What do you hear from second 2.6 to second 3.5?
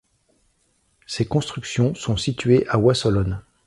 à Wasselonne.